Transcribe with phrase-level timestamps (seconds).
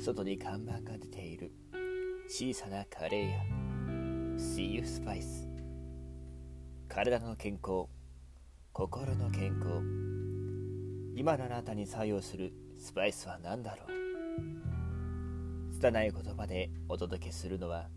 [0.00, 1.52] 外に看板が出ている。
[2.26, 3.38] 小さなカレー屋。
[4.38, 5.46] See You Spice
[6.88, 7.84] 体の健康。
[8.72, 9.82] 心の健康。
[11.14, 13.88] 今のあなたに作用するスパイスは何だろう。
[15.74, 17.90] 拙い言葉でお届けするのは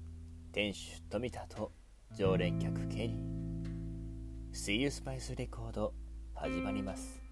[0.52, 1.72] 店主富田と
[2.18, 4.54] 常連客ケニー。
[4.54, 5.94] See You Spice レコード
[6.36, 7.23] 始まります。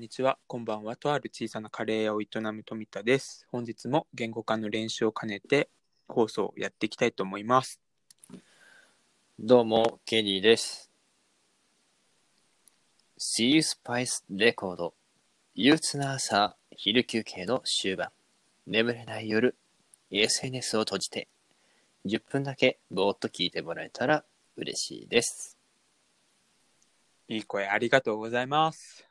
[0.00, 0.96] んにちは、こんばんは。
[0.96, 3.46] とある小さなカレー屋を営む富田です。
[3.52, 5.68] 本日も言語化の練習を兼ねて
[6.08, 7.78] 放送をやっていきたいと思います。
[9.38, 10.90] どうも、ケニーです。
[13.18, 14.94] See You Spice レコード。
[15.54, 18.08] 憂鬱な朝、昼休憩の終盤。
[18.66, 19.54] 眠れない夜、
[20.10, 21.28] SNS を閉じて、
[22.06, 24.24] 10分だけぼーっと聞いてもらえたら
[24.56, 25.58] 嬉しいです。
[27.28, 29.06] いい声ありがとうございます。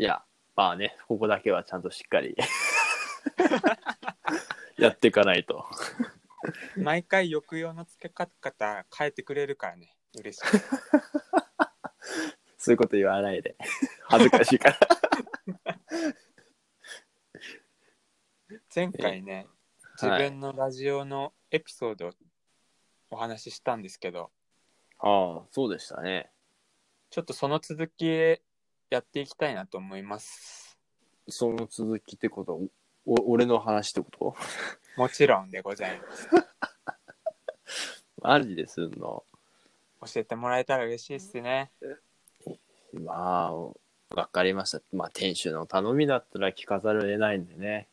[0.00, 0.22] いや、
[0.54, 2.36] まあね、ここだけはちゃんとしっかり
[4.78, 5.66] やっていかないと。
[6.76, 10.44] 毎回抑揚のつけ方変えてくれるからね、嬉しい。
[12.58, 13.56] そういうこと言わないで。
[14.04, 14.78] 恥ずかしいから。
[18.72, 19.48] 前回ね、
[19.94, 22.12] 自はい分のラジオのエピソードを
[23.10, 24.30] お話ししたんですけど、
[25.00, 26.30] ああ、そうでしたね。
[27.10, 28.40] ちょっとその続き
[28.90, 30.78] やっていきたいなと思います。
[31.28, 32.54] その続きってこと？
[32.54, 32.60] は、
[33.06, 34.36] お俺の話ってこと？
[34.96, 36.28] もちろんでございます。
[38.22, 39.24] マジですんの？
[40.00, 41.70] 教えてもらえたら嬉しいですね。
[42.94, 43.74] まあ、わ
[44.32, 44.80] かりました。
[44.92, 47.88] まあ、店主の頼みだったら聞かざるを得ないんでね。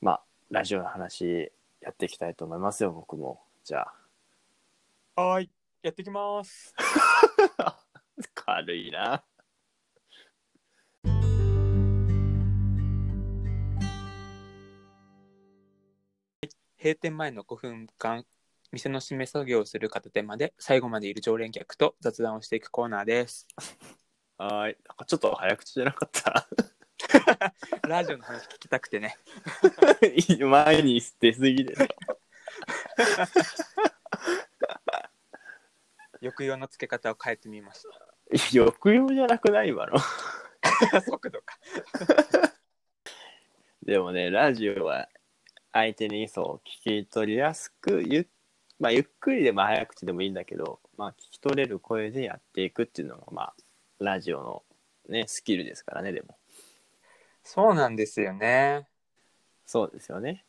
[0.00, 3.40] まあ、ラジオの話やっていきたいと思いますよ、僕も。
[3.64, 3.88] じゃ
[5.16, 5.50] はーい、
[5.82, 6.72] やっていきます。
[7.58, 7.80] あ。
[8.34, 9.24] 軽いな。
[16.78, 18.26] 閉店前の5分間
[18.70, 23.46] 店の締め作業をする片手まで最後までいる常連客と雑談をしていくコーナーです
[24.36, 24.76] はーい。
[24.86, 26.46] なんかちょっと早口じゃなかった？
[27.88, 29.16] ラジオの話聞きたくてね
[30.40, 31.86] 前に出過ぎでしょ。
[36.20, 37.86] 抑揚のつけ方を変えてみまし
[38.52, 39.98] 抑揚じゃなくない今の。
[40.90, 41.58] た 速度か。
[43.82, 45.08] でもね、ラジオは
[45.72, 48.28] 相手にそう聞き取りやすくゆ,、
[48.78, 53.54] まあ、ゆっくりでも早口でもいいんだけど、まあ、聞き取れる声でやっていくっていうのが、まあ、
[53.98, 54.64] ラジオの、
[55.08, 56.38] ね、スキルですからねでも。
[57.42, 58.88] そうなんですよね。
[59.66, 60.46] そうですよね。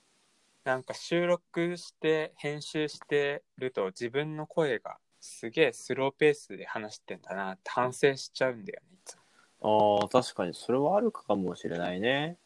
[0.63, 9.17] なんか収録して編集してると自分の声がすげえスローペースで話してんだなって反省しちゃうんだよねいつ
[9.61, 9.99] も。
[10.01, 12.37] あー確かにそれはあるかもしれないね。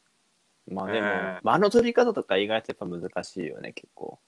[0.67, 1.39] まあでも、うん。
[1.43, 4.19] 間の取り方とか意外とやっぱ難しいよね結構。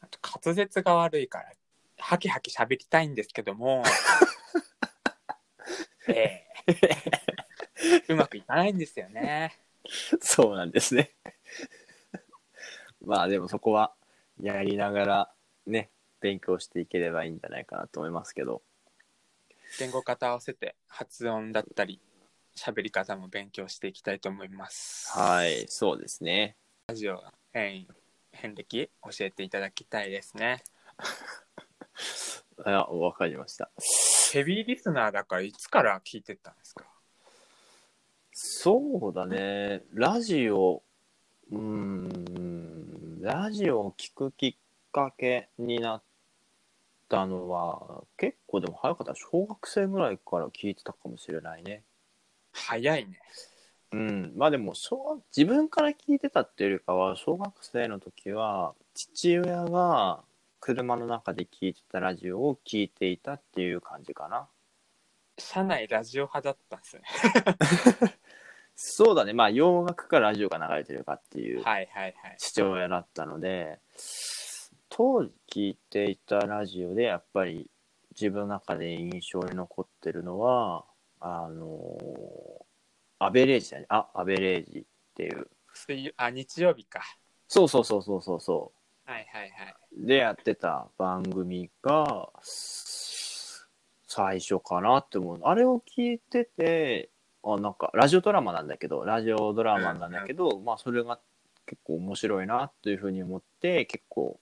[0.00, 1.52] あと滑舌が悪いから
[1.98, 3.82] ハキハキ喋りたいんですけども。
[6.08, 6.74] ええ。
[8.08, 9.58] うまくいかないんですよね。
[10.20, 11.10] そうなんですね。
[13.04, 13.92] まあでもそこは
[14.40, 15.32] やりながら
[15.66, 15.90] ね
[16.20, 18.62] 勉強していければいいんじゃないかなと思いますけど
[19.78, 22.00] 言語方合わせて発音だったり
[22.56, 26.56] 喋り方も勉強していきたいと思いますはい、そうですね。
[26.88, 27.22] ラジオ
[27.52, 27.86] 変
[28.32, 30.62] 遍歴教えていただきたいですね
[32.64, 33.70] あ、わかりました。
[34.32, 36.84] ヘビーリスナーだからいつから聞いてたんですか？
[38.32, 39.82] そうだね。
[39.92, 40.82] ラジオ、
[41.50, 44.56] うーん、ラジオを聞くきっ
[44.92, 46.02] かけになっ
[47.10, 49.14] たのは、結構でも早かった。
[49.14, 51.82] 小学生ぐらいから聞いてたかもしれないね。
[52.52, 53.20] 早いね
[53.92, 54.32] うん。
[54.36, 60.22] まあでも小学、自分から聞いてたっていうよりかは、小学生の時は、父親が
[60.60, 64.46] 車の中で聞いてたラジオを聞いていたっていう感じかな。
[65.38, 67.02] 社内ラジオ派だったんですね
[68.76, 69.32] そうだね。
[69.32, 73.78] まあ洋楽かラジオが流れてるかっていうはいはいはい父親だったので、
[74.90, 77.70] 当時聞いていたラジオでやっぱり
[78.10, 80.84] 自分の中で印象に残ってるのは、
[81.20, 81.96] あの
[83.18, 83.86] アベレージだね。
[83.88, 84.82] あ、アベレージっ
[85.14, 85.48] ていう。
[85.72, 87.00] 水曜あ日曜日か
[87.46, 88.72] そうそうそうそうそうそ
[89.04, 89.74] はいはいはい。
[90.02, 90.06] う。
[90.06, 95.40] でやってた番組が、最初かなって思う。
[95.44, 97.10] あれを聞いてて、
[97.44, 101.20] あ、なんか、ラジオドラマなんだけど、ラジオドラマなんだけど、まあ、それが
[101.66, 104.40] 結構面白いなというふうに思って結構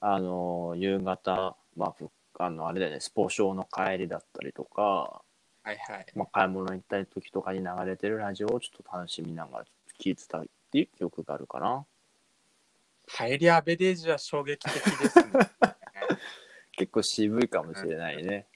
[0.00, 4.82] あの夕方まあぶあのあれだよねスポ少の帰りだったりとか、
[5.62, 6.06] はいはい。
[6.14, 9.64] まあ、買い物行ったり時とかに流れてるラジオをちょっと楽しみながら
[10.00, 11.84] 聞いてたっていう記憶があるかな
[13.06, 15.32] 帰りアベレージは衝撃的ですね。
[16.72, 18.46] 結構渋いかもしれないね、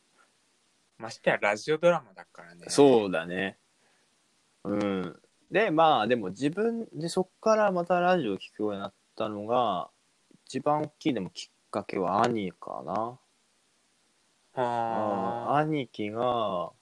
[0.96, 2.66] ましてやラジオドラマだからね。
[2.68, 3.58] そうだね
[4.62, 9.90] うんでまあでも自分でそっからまたラジオを聞くようになったのが
[10.52, 13.18] 一番大きいでもきっかけは兄かな
[14.54, 16.72] あ兄貴が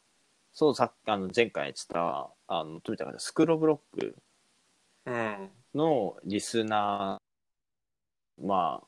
[0.53, 4.17] そうさっきあの前回言ってたあの富田がスクローブロック
[5.05, 5.11] あ。
[5.13, 5.51] うん。
[5.73, 8.87] のリスナー、まあ、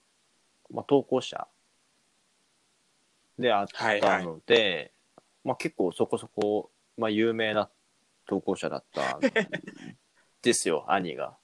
[0.69, 1.47] まあ、投稿者
[3.39, 3.67] であっ
[4.01, 4.91] たので、
[5.45, 7.71] まあ結構そこそこ、まあ有名な
[8.27, 9.21] 投稿者だったん
[10.43, 11.37] ですよ、兄が。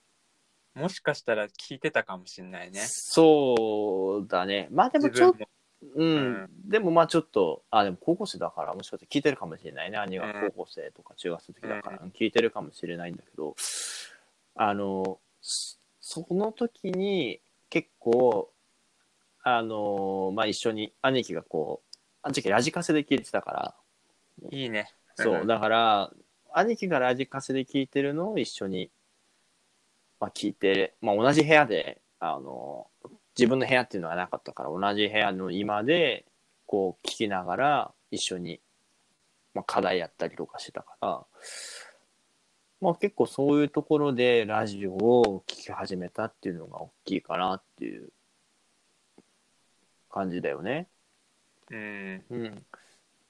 [0.78, 2.80] もしかしたら聞いてたかもしれないね。
[2.80, 4.69] そうだね。
[4.70, 5.48] まあでもちょっと。
[5.96, 9.98] うん、うんでもまあちょっと、あ、でも高校生だからもしかして聞いてるかもしれないね。
[9.98, 13.54] 兄がうん高校生とか中学生の時だから聞いてるかもしれないんだけど、
[14.54, 17.40] あの、そその時に
[17.70, 18.50] 結構、
[19.42, 23.74] あの、まあ一緒に兄貴がこう、あの時ラジカセで聞いてたから、
[24.50, 24.90] いいね。
[25.14, 26.12] そう、んだから、
[26.52, 28.90] 兄貴がラジカセで聞いてるのを一緒に、
[30.20, 32.88] まあ、聞いて、まあ、同じ部屋で、あの、
[33.37, 36.26] 自分の部屋っていうのがなかったから、同じ部屋の今で、
[36.67, 38.61] こう、聞きながら、一緒に、
[39.55, 41.26] まあ、課題やったりとかしてたから、
[42.81, 48.09] まあ、結構そういうところでラジオを聞き始めたっていうのが大きいかなっていう
[50.11, 50.87] 感じだよね。
[51.70, 52.25] うん。
[52.31, 52.65] うん、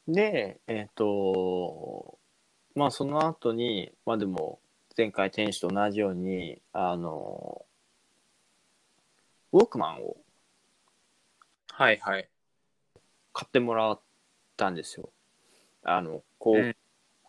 [0.07, 2.19] で、えっ、と、
[2.75, 4.61] まあその後に、まあでも、
[4.99, 7.65] 前回天使と同じように、あの、
[9.53, 10.17] ウォークマンを
[11.69, 12.29] はいはい。
[13.33, 14.01] 買ってもらっ
[14.57, 15.11] たんですよ。
[15.85, 16.77] あの、こう、うん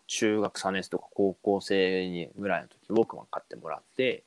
[0.08, 4.24] 中学3年生とか高校生にぐらいの時、ウォークマン買ってもらって、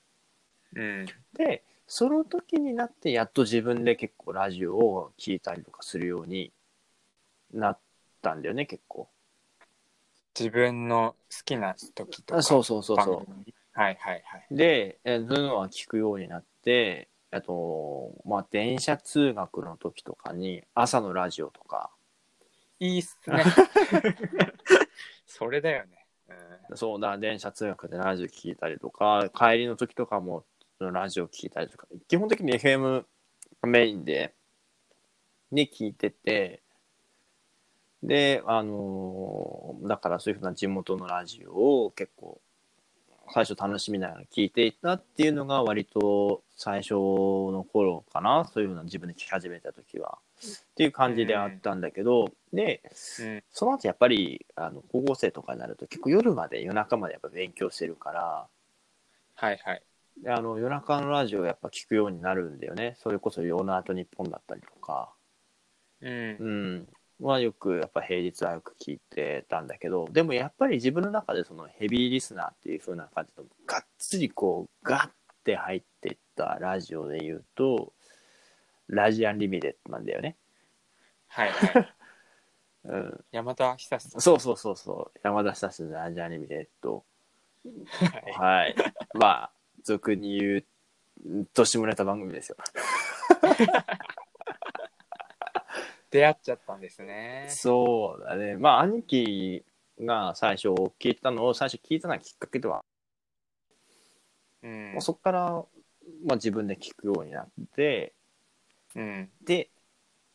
[0.74, 1.06] うん。
[1.34, 6.54] で、その時になって、やっと自分で結構ラジオを聞いたりとかするように
[7.54, 7.80] なっ
[8.22, 9.10] たんだよね、結構。
[10.38, 12.40] 自分の好きな時とか。
[12.40, 13.44] あそうそうそうそう
[13.74, 14.48] はいはいはい。
[14.52, 21.90] で、えーそういうのは聞くようになって、あと、まあ、電車通学の時とかに、朝のラジオとか、
[22.80, 23.44] いいっすね。
[25.26, 26.06] それだよね。
[26.70, 30.46] うんそうだ、電車通学でラジオ聞いたりとか、帰りの時とかも、
[30.80, 33.06] ラジオ聞いたりとか、基本的に FM
[33.64, 34.34] メインで、
[35.52, 36.63] に聞いてて、
[38.04, 42.40] で、あのーだからそういうふうな地元のラジオを結構、
[43.34, 48.46] 最初楽しみながら聞いていたっていうのが割と最初の頃かな。
[48.54, 50.20] そういうふうな自分で聞き始めた時は。
[50.42, 52.82] っていう感じであったんだけど、で、
[53.20, 53.44] うん。
[53.52, 58.48] その後やっぱりあの高校生とかになると結構夜まで夜中までやっぱ勉強してるから
[59.36, 59.84] はいはい。
[60.22, 65.14] であの夜中のラジオやっぱ聞くようになるんだよねそれこそ「夜なと日本」だったりとか
[66.02, 66.50] うんう。
[66.80, 66.88] ん
[67.28, 75.10] はよくやっぱ平日はよく聞いてたんだけどでもやっぱり自分の中でそのヘビーリスナーっていう風な感じのがっつりこうガッ
[75.44, 77.94] て入っていったラジオで言うと
[78.88, 80.36] ラジアンリミテッドなんだよね。
[81.28, 81.94] はいはい。
[82.86, 84.10] うん、山田久志。
[84.20, 87.06] そうそうそうそう山田久志のラジアンリミテッド
[87.64, 88.76] はいはい。
[89.14, 89.52] まあ、
[89.84, 92.58] 俗に言う、年もネタ番組ですよ。
[96.14, 97.48] 出会っちゃったんですね。
[97.50, 98.56] そうだね。
[98.56, 99.66] まあ、兄貴
[100.00, 102.86] が最初聞いたのを、最初聞いたのはきっかけでは、
[104.62, 105.02] うんまあ、。
[105.02, 105.66] そこから、
[106.24, 108.14] まあ自分で聞くようになって、
[108.96, 109.30] うん。
[109.44, 109.72] で、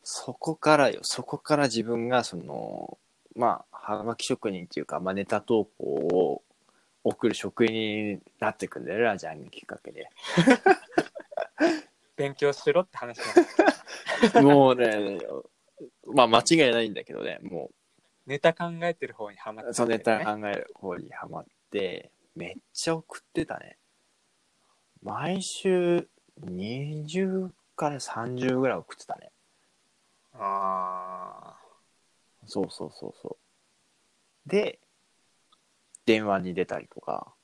[0.02, 2.98] そこからよ、そこから自分がその、
[3.36, 6.42] まあ、はがき職人っていうか、まあネタ投稿を
[7.04, 10.10] 送る職員になっていくんだよね、ラジャンがきっかけで。
[12.16, 13.20] 勉強しろって話
[14.42, 15.20] もうね、
[16.06, 17.70] まあ間違いないんだけどね、も
[18.26, 20.24] ネタ考えてる方にはまっう、てそのネタね。
[20.24, 23.78] 考える方にハマって、めっちゃ送ってたね。
[25.02, 26.08] 毎週
[26.44, 29.32] 20から30ぐらい送ってたね。
[30.34, 31.56] あ
[32.46, 33.38] そうそうそうそ
[34.46, 34.48] う。
[34.48, 34.80] で、
[36.06, 37.34] 電話に出たりとか、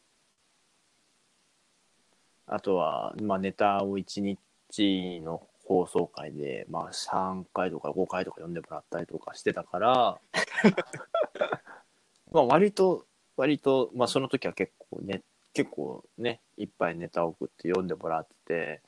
[2.46, 10.20] あとは、まあ、ネタを1日の放送回で、まあ、3回とか5回とか読んでもらったりとかしてたから、
[12.32, 13.06] まあ、割と、
[13.36, 18.82] 割と、まあ、その時は結構ネ結構ねいっぱいネタを送って読んでもらってて、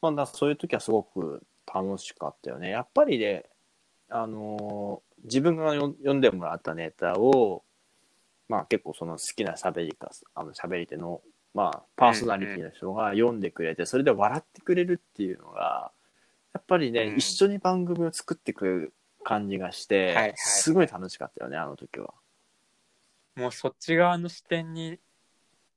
[0.00, 2.70] まあ、そういう時はすごく楽しかったよね。
[2.70, 3.44] やっぱりね
[4.08, 7.62] あのー自分がよ読んでもらったネタを
[8.48, 11.20] まあ結構その好きな喋りかあの喋り手の
[11.54, 15.92] まあパーソナリティの人が読んでくれてそれで笑ってくれるっていうのが
[16.54, 18.94] やっぱりね、うん一緒に番組を作ってくれる
[19.24, 22.12] 感じがして、はいはいすごい楽しかったよねあの時は。
[23.36, 24.98] もうそっち側の視点に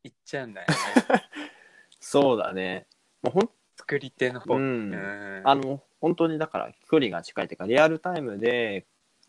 [0.03, 0.75] 行っちゃうんだよね。
[2.00, 2.88] そうだね。
[3.22, 4.55] もうほん作り手の方。
[4.55, 8.86] うんうんあの本当にだから距離が近いというかリアルタイムで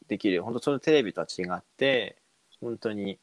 [0.09, 2.17] できる本当そのテレビとは違って
[2.61, 3.19] 本当に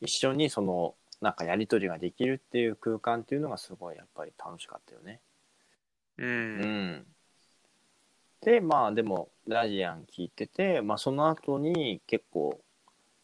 [0.00, 5.20] 一緒にそのなんかやり取りができるっていう空間っていうのがすごいやっぱり楽しかったよね。
[6.18, 6.26] う。
[6.26, 7.06] うんん、
[8.40, 12.60] でまあでもラジアン聞いてて、まあ、その後に結構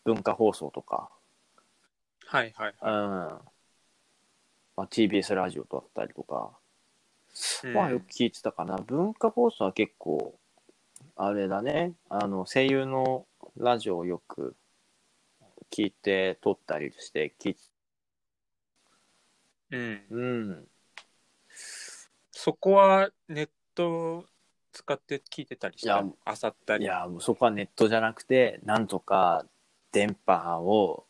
[0.04, 1.10] 文化放送とか、
[2.26, 2.74] はいはい。
[2.82, 3.52] うん
[4.74, 6.50] まあ、TBS ラジオだったりとか、
[7.64, 8.76] うんまあよく聞いてたかな。
[8.76, 10.38] 文化放送は結構、
[11.16, 13.26] あれだね、あの、声優の
[13.56, 14.56] ラジオをよく
[15.70, 17.56] 聞いて撮ったりして、聞い
[19.70, 20.02] うん。
[20.10, 20.68] うん。
[22.30, 24.26] そこはネット
[24.72, 26.84] 使って聞いてたりしいやたあさったり。
[26.84, 29.44] いや、もうそこはネットじゃなくて、なんとか
[29.92, 31.06] 電波を、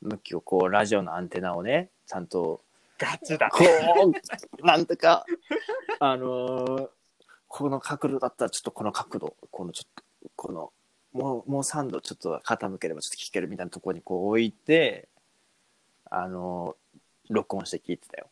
[0.00, 2.62] 向きをこう、ラジオのアンテナをね、ちゃんと、
[2.98, 3.50] ガチだ。
[3.50, 3.64] こ
[4.62, 5.26] う、なんとか、
[6.00, 6.90] あのー
[7.52, 9.90] この角度だったらちょっとこの角度、このちょっ
[10.22, 10.72] と、この、
[11.12, 15.08] もう、もう3度ちょっと傾ければちょっと聞けるみたいなところにこう置いて、
[16.04, 18.30] あのー録音して聞いてたよ。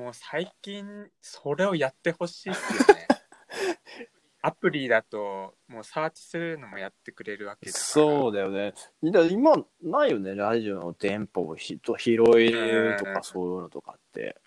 [0.00, 3.06] もう最近それをやってほしいっすよね。
[4.40, 7.84] アプリだともうサーチするのもやってくれるわけだから。
[7.84, 8.72] そうだよね。
[9.02, 14.40] だ今、ないよね、ラジオの電波をひと拾えるとか、うんそういうのとかって。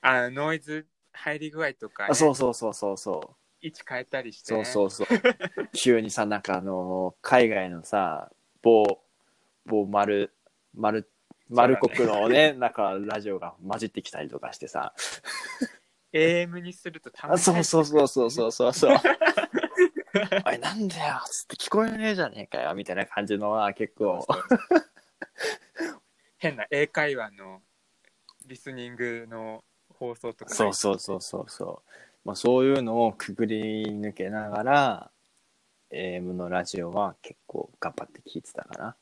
[0.00, 3.36] あノイズ入り具合とか、ね、あそうそうそうそうそう。
[3.60, 4.64] 位置変えたりして、そうね。
[4.64, 5.06] そうそう。
[5.72, 8.32] 急にさ、なんかあのー海外のさ、
[8.62, 9.00] 某、
[9.66, 10.34] 某丸、
[10.74, 11.08] 丸、
[11.48, 14.94] 丸国のね、なんかラジオが混じってきたりとかしてさ。
[16.12, 18.96] AM にするとたあそうそうそうそうそうそうそう。
[20.46, 24.26] おい、なんだよつって聞こえねえじゃねえかよみたいな感じのは結構。
[26.38, 27.60] 変な英会話の
[28.46, 31.90] リスニングの放送とかそうそうそうそうそう。
[32.24, 35.10] まあそういうのをくぐり抜けながら、
[35.92, 38.96] AM のラジオは結構頑張って聞いてたかな。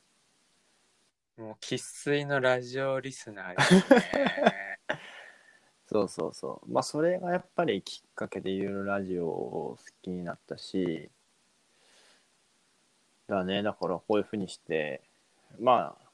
[1.37, 4.79] もう生粋のラジオリスナーですね。
[5.87, 6.73] そうそうそう。
[6.73, 11.11] まあそれがやっぱりきっかけでいろいろラジオを好きになったし、
[13.27, 15.03] だね、だからこういうふうにして、
[15.59, 16.11] まあ、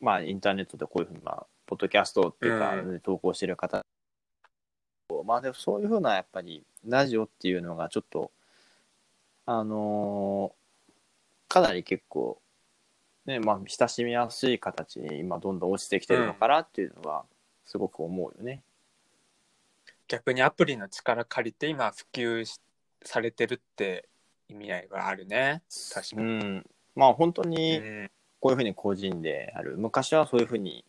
[0.00, 3.84] まあインターネットでこういうふうに、まあ、ポッドキャストっていうか、うん投稿してる方、
[5.24, 8.32] まあでもそういうふうなやっぱりラジオっていうのがちょっと、
[9.46, 10.64] あのー
[11.54, 12.40] かなり結構、
[13.26, 17.24] ね、まあ親しみやすい形に今どんどん落ちてきてるのかなっていうのは
[17.64, 18.62] すごく思うよね。
[20.08, 22.60] 逆にアプリの力借りて今普及し
[23.02, 24.08] されてるって
[24.48, 25.62] 意味合いがあるね。
[25.92, 26.44] 確かうに。
[26.44, 30.84] ん、まあ本当うにんこういうふうに個人である昔はそういうふうに、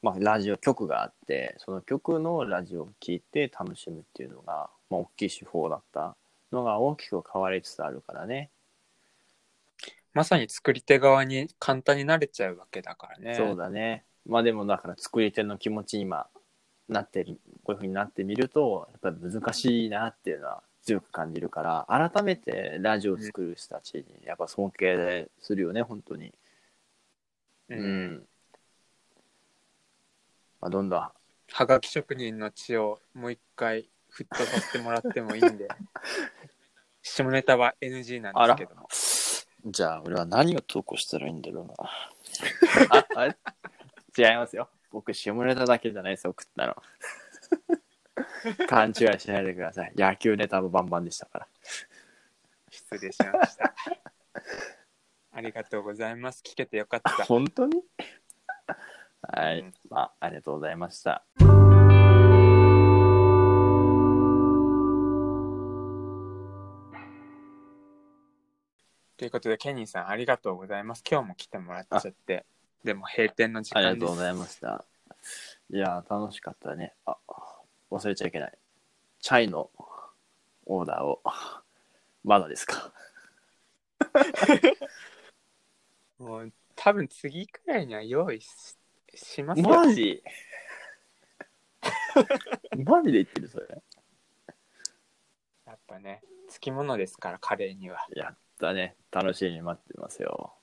[0.00, 6.16] まあ、ラジオ局があってその局のラジオを聴いて楽しむっていうのが、まあ、大きい手法だった
[6.50, 8.48] のが大きく変わりつつあるからね
[10.14, 13.34] まさに作り手側に簡単になれちゃうわけだからね。
[13.34, 16.28] そうだねまあでもだから作り手の気持ちに今
[16.88, 26.32] なってるこういうふうになってみるとやっぱり難しいなっていうのは強く感じるから改めてラジオを作る人たちにやっぱ尊敬するよね本当に。
[27.68, 27.74] う。
[27.74, 28.26] うんん。
[30.60, 35.68] まあ、どんどん、はがき職人の血をもう一回沸騰させてもらってもいいんで。
[37.02, 38.88] 下ネタは NG なんですけども。
[39.66, 41.74] じゃあ俺は何を投稿したらいいんだろうな。
[42.98, 43.36] あ、あれ？
[44.16, 44.68] 違いますよ。
[44.90, 46.76] 僕、下ネタだけじゃないですよ、送ったの。
[48.68, 49.92] 勘違いしないでください。
[49.96, 51.48] 野球ネタもバンバンでしたから。
[52.70, 53.74] 失礼しました。
[55.32, 56.42] ありがとうございます。
[56.44, 57.10] 聞けてよかった。
[57.24, 57.82] 本当に？
[59.22, 61.24] はい、うんまあ、ありがとうございました。
[69.16, 71.04] ということで、ケニーさんありがとうございます。
[71.08, 72.44] 今日も来てもらっちゃって。
[72.82, 74.00] でも閉店の時あり間です。
[74.00, 74.84] がとうございました。
[75.70, 76.94] いやー、楽しかったね。
[77.06, 77.16] あ、
[77.90, 78.58] 忘れちゃいけない。
[79.20, 79.70] チャイの
[80.66, 81.22] オーダーを、
[82.24, 82.92] まだですか？
[86.18, 88.76] もう多分次くらいには用意し
[89.14, 90.22] しますよマジ？
[92.84, 93.66] マジで言ってるそれ
[95.66, 100.54] やっぱねつきものですからカレーにはやったね楽しみに待ってますよ。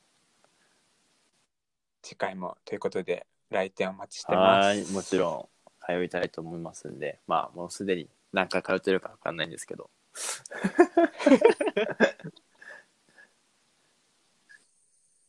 [2.01, 5.49] 次回もということで来店お待ちしてまはすいもちろ
[5.85, 9.89] ん通いたいと思いますんでまあもうすでに何回通ってるか分かんないんですけど。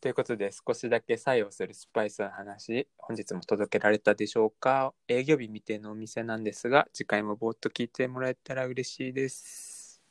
[0.01, 4.93] ということで少しだけ作用するスパイスの話本日も届けられたでしょうか。
[5.07, 10.03] 営業日未定のお店なんですが次回もぼーっと聞いてもらえたら嬉しいです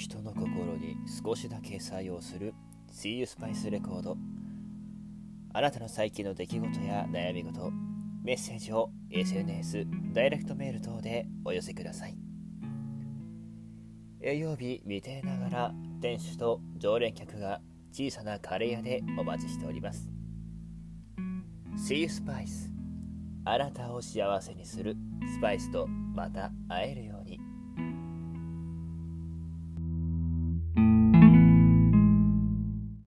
[0.00, 2.54] 人の心に少しだけ作用する。
[2.90, 4.16] See You Spice レコード
[5.52, 7.70] あなたの最近の出来事や悩み事
[8.24, 12.16] メッセージを SNS ダイレクトメール等でお寄せください。
[14.22, 17.60] 営業日未定ながら店主と常連客が
[17.92, 20.08] 小さなカレー屋でお待ちしております。
[21.76, 22.70] See You Spice
[23.44, 24.96] あなたを幸せにする
[25.34, 27.19] スパイスとまた会えるよう